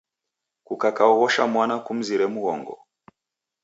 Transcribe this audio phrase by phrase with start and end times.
[0.67, 2.75] Kukakaoghosha mwana, kumzire mghongo.